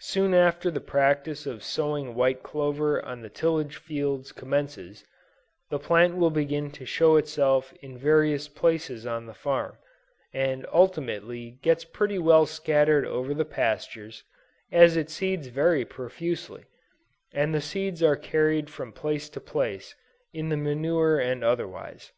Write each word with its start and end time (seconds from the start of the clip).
Soon 0.00 0.34
after 0.34 0.68
the 0.68 0.80
practice 0.80 1.46
of 1.46 1.62
sowing 1.62 2.16
white 2.16 2.42
clover 2.42 3.00
on 3.06 3.20
the 3.20 3.28
tillage 3.28 3.76
fields 3.76 4.32
commences, 4.32 5.04
the 5.70 5.78
plant 5.78 6.16
will 6.16 6.32
begin 6.32 6.72
to 6.72 6.84
show 6.84 7.14
itself 7.14 7.72
in 7.80 7.96
various 7.96 8.48
places 8.48 9.06
on 9.06 9.26
the 9.26 9.32
farm, 9.32 9.78
and 10.34 10.66
ultimately 10.72 11.52
gets 11.62 11.84
pretty 11.84 12.18
well 12.18 12.46
scattered 12.46 13.06
over 13.06 13.32
the 13.32 13.44
pastures, 13.44 14.24
as 14.72 14.96
it 14.96 15.08
seeds 15.08 15.46
very 15.46 15.84
profusely, 15.84 16.64
and 17.32 17.54
the 17.54 17.60
seeds 17.60 18.02
are 18.02 18.16
carried 18.16 18.68
from 18.68 18.90
place 18.90 19.28
to 19.28 19.40
place 19.40 19.94
in 20.32 20.48
the 20.48 20.56
manure 20.56 21.20
and 21.20 21.44
otherwise. 21.44 22.10